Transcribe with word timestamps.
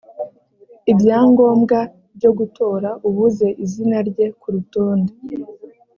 ibyangombwa 0.91 1.77
byo 2.17 2.31
gutora 2.37 2.89
ubuze 3.07 3.47
izina 3.63 3.97
rye 4.09 4.25
ku 4.39 4.47
rutonde 4.53 5.13